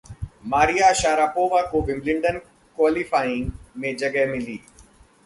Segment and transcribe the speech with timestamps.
[0.45, 2.37] Maria Sharapova को Wimbledon
[2.77, 3.51] qualifying
[3.77, 4.59] में जगह मिली